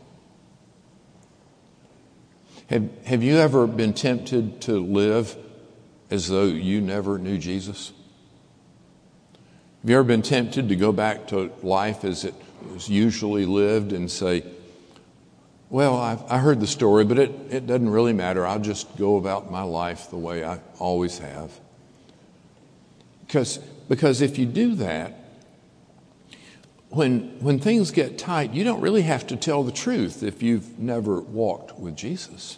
Have, 2.72 2.90
have 3.06 3.22
you 3.22 3.38
ever 3.38 3.68
been 3.68 3.94
tempted 3.94 4.60
to 4.62 4.80
live 4.80 5.38
as 6.10 6.28
though 6.28 6.46
you 6.46 6.82
never 6.82 7.20
knew 7.20 7.38
Jesus? 7.38 7.92
Have 9.84 9.90
you 9.92 9.98
ever 9.98 10.04
been 10.04 10.24
tempted 10.24 10.68
to 10.70 10.76
go 10.76 10.92
back 10.92 11.28
to 11.28 11.52
life 11.62 12.04
as 12.04 12.26
it 12.26 12.34
was 12.74 12.90
usually 12.90 13.46
lived 13.46 13.94
and 13.94 14.10
say, 14.10 14.44
well, 15.70 15.98
I've, 15.98 16.24
I 16.32 16.38
heard 16.38 16.60
the 16.60 16.68
story, 16.68 17.06
but 17.06 17.18
it, 17.18 17.32
it 17.50 17.68
doesn't 17.68 17.90
really 17.90 18.14
matter. 18.14 18.46
I'll 18.46 18.60
just 18.60 18.96
go 18.98 19.18
about 19.18 19.52
my 19.52 19.64
life 19.64 20.10
the 20.10 20.18
way 20.18 20.44
I 20.44 20.60
always 20.80 21.18
have. 21.20 21.52
Because, 23.26 23.58
because 23.90 24.22
if 24.22 24.38
you 24.38 24.46
do 24.46 24.76
that, 24.76 25.20
when, 26.90 27.40
when 27.42 27.60
things 27.60 27.92
get 27.92 28.18
tight, 28.18 28.54
you 28.54 28.64
don't 28.64 28.80
really 28.80 29.02
have 29.02 29.28
to 29.28 29.36
tell 29.36 29.64
the 29.64 29.72
truth 29.72 30.24
if 30.24 30.44
you've 30.44 30.80
never 30.80 31.20
walked 31.20 31.78
with 31.78 31.96
Jesus. 31.96 32.58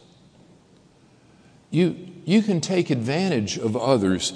You, 1.71 1.95
you 2.25 2.43
can 2.43 2.61
take 2.61 2.89
advantage 2.89 3.57
of 3.57 3.75
others 3.75 4.33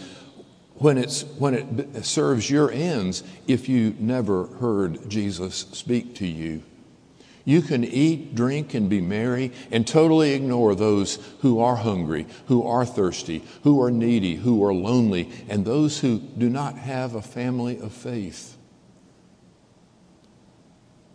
when, 0.75 0.97
it's, 0.97 1.23
when 1.37 1.53
it 1.53 2.05
serves 2.05 2.49
your 2.49 2.71
ends 2.71 3.23
if 3.47 3.69
you 3.69 3.95
never 3.99 4.47
heard 4.47 5.09
Jesus 5.09 5.67
speak 5.71 6.15
to 6.15 6.25
you 6.25 6.63
you 7.45 7.61
can 7.61 7.83
eat, 7.83 8.35
drink, 8.35 8.73
and 8.73 8.89
be 8.89 9.01
merry 9.01 9.51
and 9.71 9.87
totally 9.87 10.33
ignore 10.33 10.75
those 10.75 11.15
who 11.39 11.59
are 11.59 11.75
hungry, 11.75 12.27
who 12.47 12.65
are 12.65 12.85
thirsty, 12.85 13.43
who 13.63 13.81
are 13.81 13.91
needy, 13.91 14.35
who 14.35 14.63
are 14.63 14.73
lonely, 14.73 15.29
and 15.49 15.65
those 15.65 15.99
who 15.99 16.19
do 16.19 16.49
not 16.49 16.77
have 16.77 17.15
a 17.15 17.21
family 17.21 17.79
of 17.79 17.91
faith. 17.91 18.57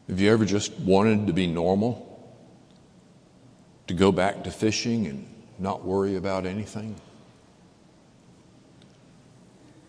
Have 0.09 0.21
you 0.21 0.31
ever 0.31 0.45
just 0.45 0.73
wanted 0.81 1.27
to 1.27 1.33
be 1.33 1.47
normal? 1.47 2.05
To 3.89 3.95
go 3.95 4.11
back 4.11 4.43
to 4.45 4.51
fishing 4.51 5.07
and 5.07 5.29
not 5.59 5.85
worry 5.85 6.17
about 6.17 6.45
anything? 6.45 6.97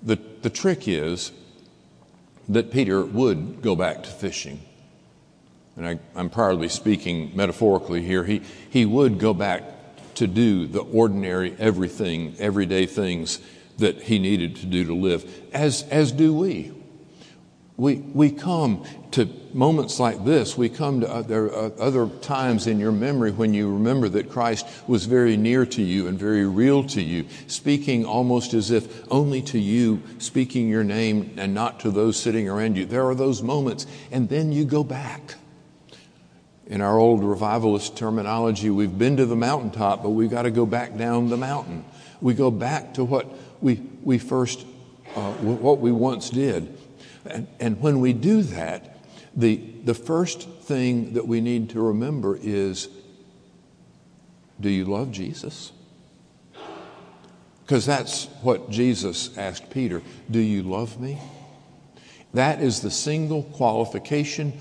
The, 0.03 0.20
the 0.44 0.51
trick 0.51 0.88
is 0.88 1.32
that 2.48 2.72
Peter 2.72 3.03
would 3.03 3.62
go 3.62 3.75
back 3.75 4.03
to 4.03 4.10
fishing 4.10 4.62
and 5.77 5.88
I, 5.88 6.19
am 6.19 6.29
probably 6.29 6.69
speaking 6.69 7.31
metaphorically 7.36 8.01
here, 8.01 8.24
he, 8.24 8.41
he 8.69 8.86
would 8.86 9.19
go 9.19 9.34
back 9.34 9.63
to 10.15 10.25
do 10.25 10.65
the 10.65 10.79
ordinary, 10.81 11.55
everything, 11.60 12.36
everyday 12.39 12.88
things 12.88 13.39
that 13.77 14.01
he 14.01 14.17
needed 14.17 14.55
to 14.57 14.65
do 14.65 14.86
to 14.86 14.96
live, 14.96 15.31
as, 15.53 15.84
as 15.84 16.12
do 16.12 16.34
we. 16.34 16.74
We, 17.77 17.98
we 17.98 18.31
come 18.31 18.86
to 19.12 19.29
moments 19.53 20.00
like 20.00 20.25
this. 20.25 20.57
We 20.57 20.67
come 20.67 21.01
to 21.01 21.07
other, 21.12 21.53
uh, 21.53 21.69
other 21.77 22.07
times 22.07 22.65
in 22.65 22.79
your 22.79 22.91
memory 22.91 23.31
when 23.31 23.53
you 23.53 23.72
remember 23.72 24.10
that 24.10 24.31
Christ 24.31 24.65
was 24.88 25.05
very 25.05 25.38
near 25.38 25.63
to 25.67 25.84
you 25.84 26.07
and 26.07 26.17
very 26.17 26.48
real 26.48 26.84
to 26.86 27.01
you, 27.03 27.27
speaking 27.46 28.03
almost 28.03 28.55
as 28.55 28.72
if 28.72 29.05
only 29.12 29.43
to 29.43 29.60
you, 29.60 30.01
speaking 30.17 30.67
your 30.67 30.84
name 30.84 31.36
and 31.38 31.53
not 31.53 31.79
to 31.81 31.91
those 31.91 32.17
sitting 32.17 32.50
around 32.50 32.77
you. 32.77 32.88
There 32.88 33.05
are 33.05 33.13
those 33.13 33.43
moments, 33.43 33.86
and 34.12 34.27
then 34.27 34.51
you 34.51 34.65
go 34.65 34.84
back 34.84 35.36
in 36.67 36.81
our 36.81 36.97
old 36.97 37.24
revivalist 37.24 37.95
terminology, 37.95 38.69
we've 38.69 38.97
been 38.97 39.17
to 39.17 39.25
the 39.25 39.36
mountaintop, 39.36 40.03
but 40.03 40.09
we've 40.09 40.29
got 40.29 40.43
to 40.43 40.51
go 40.51 40.65
back 40.65 40.97
down 40.97 41.29
the 41.29 41.38
mountain. 41.38 41.86
We 42.19 42.33
go 42.33 42.51
back 42.51 42.95
to 42.95 43.03
what 43.03 43.27
we, 43.62 43.81
we 44.03 44.17
first, 44.17 44.65
uh, 45.15 45.31
what 45.33 45.79
we 45.79 45.91
once 45.91 46.29
did. 46.29 46.77
And, 47.25 47.47
and 47.59 47.79
when 47.79 48.00
we 48.00 48.13
do 48.13 48.41
that, 48.41 48.97
the, 49.36 49.57
the 49.86 49.93
first 49.93 50.50
thing 50.50 51.13
that 51.13 51.27
we 51.27 51.41
need 51.41 51.69
to 51.71 51.81
remember 51.81 52.38
is 52.41 52.89
do 54.59 54.69
you 54.69 54.86
love 54.86 55.12
Jesus? 55.12 55.71
Because 57.63 57.86
that's 57.86 58.25
what 58.41 58.71
Jesus 58.71 59.38
asked 59.38 59.69
Peter 59.69 60.01
Do 60.31 60.39
you 60.39 60.63
love 60.63 61.00
me? 61.00 61.19
That 62.33 62.62
is 62.62 62.81
the 62.81 62.91
single 62.91 63.43
qualification 63.43 64.53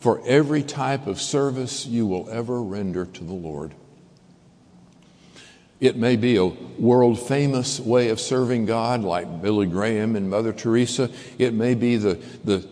for 0.00 0.22
every 0.24 0.62
type 0.62 1.06
of 1.06 1.20
service 1.20 1.86
you 1.86 2.06
will 2.06 2.28
ever 2.30 2.62
render 2.62 3.04
to 3.04 3.24
the 3.24 3.34
Lord. 3.34 3.74
It 5.78 5.96
may 5.96 6.16
be 6.16 6.36
a 6.36 6.44
world 6.46 7.18
famous 7.18 7.80
way 7.80 8.10
of 8.10 8.20
serving 8.20 8.66
God, 8.66 9.02
like 9.02 9.40
Billy 9.40 9.66
Graham 9.66 10.16
and 10.16 10.28
Mother 10.28 10.52
Teresa. 10.52 11.10
It 11.38 11.54
may 11.54 11.74
be 11.74 11.96
the, 11.96 12.22
the 12.44 12.66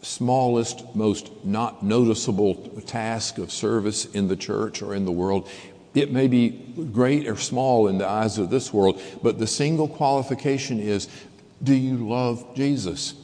smallest, 0.00 0.94
most 0.94 1.30
not 1.44 1.82
noticeable 1.82 2.54
task 2.86 3.38
of 3.38 3.50
service 3.52 4.06
in 4.06 4.28
the 4.28 4.36
church 4.36 4.80
or 4.80 4.94
in 4.94 5.04
the 5.04 5.12
world. 5.12 5.48
It 5.94 6.12
may 6.12 6.28
be 6.28 6.50
great 6.92 7.26
or 7.26 7.36
small 7.36 7.88
in 7.88 7.98
the 7.98 8.06
eyes 8.06 8.38
of 8.38 8.48
this 8.48 8.72
world, 8.72 9.00
but 9.22 9.38
the 9.38 9.46
single 9.46 9.88
qualification 9.88 10.78
is 10.78 11.08
do 11.62 11.74
you 11.74 11.96
love 11.96 12.54
Jesus? 12.54 13.14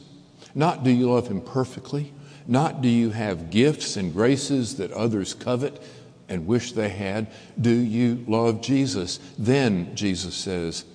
Not 0.55 0.83
do 0.83 0.91
you 0.91 1.11
love 1.11 1.27
him 1.27 1.41
perfectly, 1.41 2.11
not 2.47 2.81
do 2.81 2.89
you 2.89 3.11
have 3.11 3.49
gifts 3.49 3.95
and 3.97 4.13
graces 4.13 4.77
that 4.77 4.91
others 4.91 5.33
covet, 5.33 5.81
and 6.29 6.47
wish 6.47 6.71
they 6.71 6.89
had? 6.89 7.27
Do 7.59 7.69
you 7.69 8.23
love 8.27 8.61
Jesus? 8.61 9.19
Then 9.37 9.95
Jesus 9.95 10.35
says, 10.35 10.85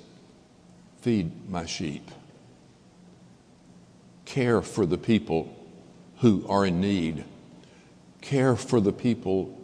Feed 1.01 1.49
my 1.49 1.65
sheep. 1.65 2.11
Care 4.25 4.63
for 4.63 4.85
the 4.85 4.99
people 4.99 5.55
who 6.19 6.45
are 6.49 6.67
in 6.67 6.81
need. 6.81 7.25
Care 8.21 8.57
for 8.57 8.81
the 8.81 8.93
people 8.93 9.57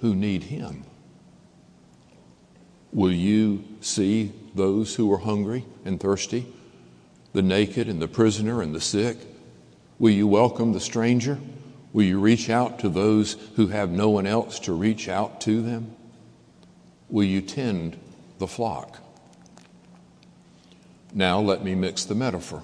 who 0.00 0.14
need 0.14 0.44
Him. 0.44 0.84
Will 2.92 3.12
you 3.12 3.64
see 3.80 4.32
those 4.54 4.94
who 4.94 5.12
are 5.12 5.18
hungry 5.18 5.66
and 5.84 6.00
thirsty, 6.00 6.46
the 7.32 7.42
naked 7.42 7.86
and 7.86 8.00
the 8.00 8.08
prisoner 8.08 8.62
and 8.62 8.74
the 8.74 8.80
sick? 8.80 9.18
Will 9.98 10.10
you 10.10 10.28
welcome 10.28 10.72
the 10.72 10.80
stranger? 10.80 11.38
Will 11.92 12.04
you 12.04 12.20
reach 12.20 12.50
out 12.50 12.78
to 12.80 12.88
those 12.88 13.34
who 13.56 13.68
have 13.68 13.90
no 13.90 14.10
one 14.10 14.26
else 14.26 14.60
to 14.60 14.72
reach 14.72 15.08
out 15.08 15.40
to 15.42 15.60
them? 15.60 15.96
Will 17.08 17.24
you 17.24 17.40
tend 17.40 17.98
the 18.38 18.46
flock? 18.46 19.00
Now, 21.12 21.40
let 21.40 21.64
me 21.64 21.74
mix 21.74 22.04
the 22.04 22.14
metaphor. 22.14 22.62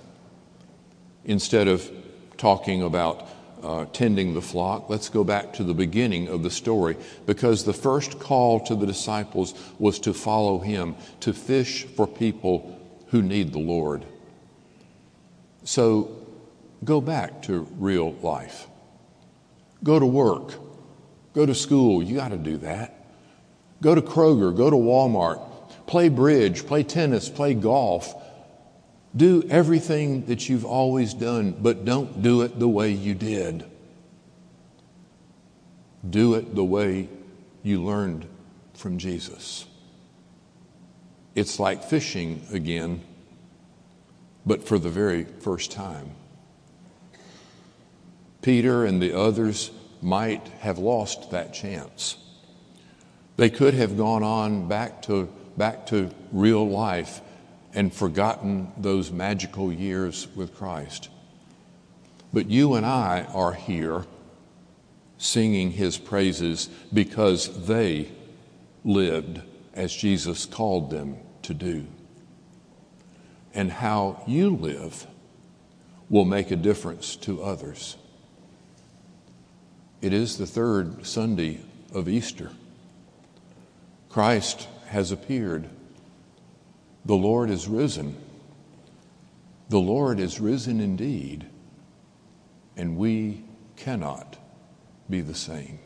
Instead 1.24 1.66
of 1.66 1.90
talking 2.36 2.82
about 2.82 3.26
uh, 3.62 3.86
tending 3.86 4.34
the 4.34 4.42
flock, 4.42 4.88
let's 4.88 5.08
go 5.08 5.24
back 5.24 5.54
to 5.54 5.64
the 5.64 5.74
beginning 5.74 6.28
of 6.28 6.42
the 6.42 6.50
story 6.50 6.96
because 7.26 7.64
the 7.64 7.72
first 7.72 8.20
call 8.20 8.60
to 8.60 8.76
the 8.76 8.86
disciples 8.86 9.54
was 9.78 9.98
to 10.00 10.12
follow 10.12 10.58
him, 10.58 10.94
to 11.20 11.32
fish 11.32 11.84
for 11.84 12.06
people 12.06 12.78
who 13.08 13.22
need 13.22 13.52
the 13.52 13.58
Lord. 13.58 14.04
So 15.64 16.23
go 16.84 17.00
back 17.00 17.42
to 17.42 17.66
real 17.78 18.12
life. 18.22 18.66
Go 19.82 19.98
to 19.98 20.06
work. 20.06 20.54
Go 21.34 21.44
to 21.46 21.54
school. 21.54 22.02
You 22.02 22.16
got 22.16 22.28
to 22.28 22.36
do 22.36 22.56
that. 22.58 23.06
Go 23.82 23.94
to 23.94 24.02
Kroger. 24.02 24.56
Go 24.56 24.70
to 24.70 24.76
Walmart. 24.76 25.40
Play 25.86 26.08
bridge. 26.08 26.66
Play 26.66 26.82
tennis. 26.82 27.28
Play 27.28 27.54
golf. 27.54 28.14
Do 29.14 29.44
everything 29.48 30.26
that 30.26 30.48
you've 30.48 30.64
always 30.64 31.14
done, 31.14 31.52
but 31.52 31.84
don't 31.84 32.22
do 32.22 32.42
it 32.42 32.58
the 32.58 32.68
way 32.68 32.90
you 32.90 33.14
did. 33.14 33.64
Do 36.08 36.34
it 36.34 36.54
the 36.54 36.64
way 36.64 37.08
you 37.62 37.82
learned 37.82 38.26
from 38.74 38.98
Jesus. 38.98 39.66
It's 41.34 41.58
like 41.58 41.84
fishing 41.84 42.44
again, 42.52 43.02
but 44.44 44.66
for 44.66 44.78
the 44.78 44.90
very 44.90 45.24
first 45.24 45.70
time. 45.72 46.10
Peter 48.44 48.84
and 48.84 49.00
the 49.00 49.18
others 49.18 49.70
might 50.02 50.46
have 50.60 50.76
lost 50.78 51.30
that 51.30 51.54
chance. 51.54 52.18
They 53.38 53.48
could 53.48 53.72
have 53.72 53.96
gone 53.96 54.22
on 54.22 54.68
back 54.68 55.00
to, 55.04 55.30
back 55.56 55.86
to 55.86 56.10
real 56.30 56.68
life 56.68 57.22
and 57.72 57.90
forgotten 57.90 58.70
those 58.76 59.10
magical 59.10 59.72
years 59.72 60.28
with 60.36 60.54
Christ. 60.54 61.08
But 62.34 62.50
you 62.50 62.74
and 62.74 62.84
I 62.84 63.22
are 63.32 63.54
here 63.54 64.04
singing 65.16 65.70
his 65.70 65.96
praises 65.96 66.68
because 66.92 67.66
they 67.66 68.12
lived 68.84 69.40
as 69.72 69.90
Jesus 69.90 70.44
called 70.44 70.90
them 70.90 71.16
to 71.44 71.54
do. 71.54 71.86
And 73.54 73.72
how 73.72 74.22
you 74.26 74.54
live 74.54 75.06
will 76.10 76.26
make 76.26 76.50
a 76.50 76.56
difference 76.56 77.16
to 77.16 77.42
others. 77.42 77.96
It 80.04 80.12
is 80.12 80.36
the 80.36 80.46
third 80.46 81.06
Sunday 81.06 81.60
of 81.94 82.10
Easter. 82.10 82.50
Christ 84.10 84.68
has 84.88 85.10
appeared. 85.10 85.70
The 87.06 87.14
Lord 87.14 87.48
is 87.48 87.66
risen. 87.68 88.14
The 89.70 89.78
Lord 89.78 90.20
is 90.20 90.40
risen 90.40 90.78
indeed, 90.78 91.46
and 92.76 92.98
we 92.98 93.44
cannot 93.76 94.36
be 95.08 95.22
the 95.22 95.34
same. 95.34 95.78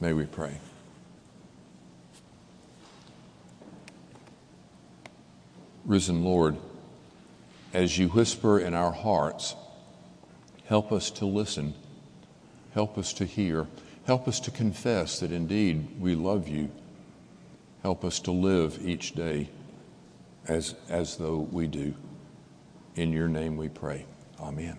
May 0.00 0.14
we 0.14 0.24
pray. 0.24 0.56
Risen 5.84 6.24
Lord, 6.24 6.56
as 7.74 7.98
you 7.98 8.08
whisper 8.08 8.58
in 8.58 8.72
our 8.72 8.92
hearts, 8.92 9.54
Help 10.66 10.92
us 10.92 11.10
to 11.10 11.26
listen. 11.26 11.74
Help 12.72 12.96
us 12.96 13.12
to 13.14 13.24
hear. 13.24 13.66
Help 14.06 14.26
us 14.26 14.40
to 14.40 14.50
confess 14.50 15.20
that 15.20 15.32
indeed 15.32 16.00
we 16.00 16.14
love 16.14 16.48
you. 16.48 16.70
Help 17.82 18.04
us 18.04 18.20
to 18.20 18.32
live 18.32 18.78
each 18.84 19.12
day 19.12 19.48
as, 20.46 20.74
as 20.88 21.16
though 21.16 21.48
we 21.50 21.66
do. 21.66 21.94
In 22.94 23.12
your 23.12 23.28
name 23.28 23.56
we 23.56 23.68
pray. 23.68 24.06
Amen. 24.40 24.78